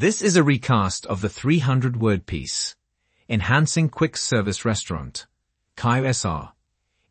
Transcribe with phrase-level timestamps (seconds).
[0.00, 2.74] This is a recast of the 300-word piece,
[3.28, 5.26] Enhancing Quick Service Restaurant,
[5.76, 6.52] QSR.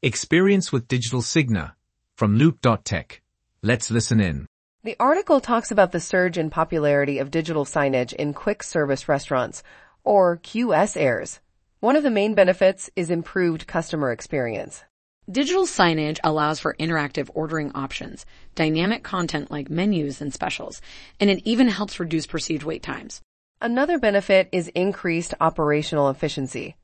[0.01, 1.73] Experience with Digital Signage,
[2.15, 3.21] from Loop.tech.
[3.61, 4.47] Let's listen in.
[4.83, 9.61] The article talks about the surge in popularity of digital signage in quick service restaurants,
[10.03, 11.37] or QSRs.
[11.81, 14.83] One of the main benefits is improved customer experience.
[15.31, 18.25] Digital signage allows for interactive ordering options,
[18.55, 20.81] dynamic content like menus and specials,
[21.19, 23.21] and it even helps reduce perceived wait times.
[23.61, 26.77] Another benefit is increased operational efficiency.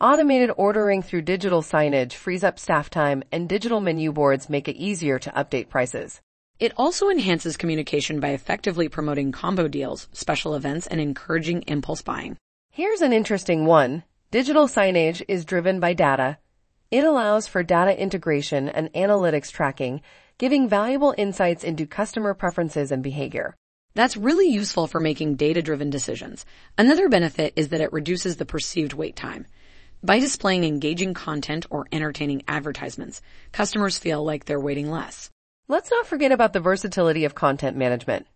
[0.00, 4.76] Automated ordering through digital signage frees up staff time and digital menu boards make it
[4.76, 6.20] easier to update prices.
[6.60, 12.36] It also enhances communication by effectively promoting combo deals, special events, and encouraging impulse buying.
[12.70, 14.04] Here's an interesting one.
[14.30, 16.38] Digital signage is driven by data
[16.90, 20.02] it allows for data integration and analytics tracking,
[20.38, 23.54] giving valuable insights into customer preferences and behavior.
[23.94, 26.44] That's really useful for making data-driven decisions.
[26.78, 29.46] Another benefit is that it reduces the perceived wait time.
[30.02, 33.20] By displaying engaging content or entertaining advertisements,
[33.52, 35.30] customers feel like they're waiting less.
[35.68, 38.26] Let's not forget about the versatility of content management.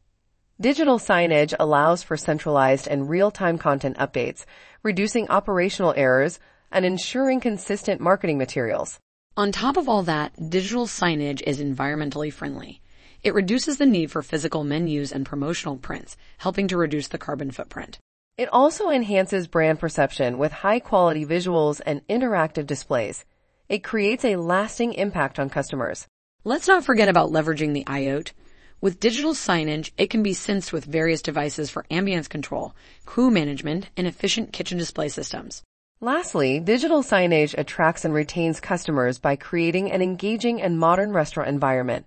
[0.60, 4.44] Digital signage allows for centralized and real-time content updates,
[4.82, 6.38] reducing operational errors
[6.75, 8.98] and ensuring consistent marketing materials.
[9.36, 12.83] On top of all that, digital signage is environmentally friendly.
[13.22, 17.53] It reduces the need for physical menus and promotional prints, helping to reduce the carbon
[17.53, 17.98] footprint.
[18.36, 23.25] It also enhances brand perception with high quality visuals and interactive displays.
[23.69, 26.06] It creates a lasting impact on customers.
[26.42, 28.33] Let's not forget about leveraging the IoT.
[28.81, 32.75] With digital signage, it can be synced with various devices for ambience control,
[33.06, 35.62] crew management, and efficient kitchen display systems.
[36.05, 42.05] Lastly, digital signage attracts and retains customers by creating an engaging and modern restaurant environment.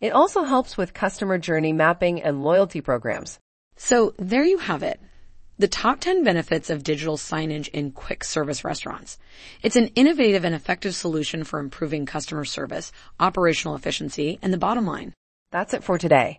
[0.00, 3.38] It also helps with customer journey mapping and loyalty programs.
[3.76, 4.98] So there you have it.
[5.60, 9.16] The top 10 benefits of digital signage in quick service restaurants.
[9.62, 14.86] It's an innovative and effective solution for improving customer service, operational efficiency, and the bottom
[14.86, 15.14] line.
[15.52, 16.38] That's it for today.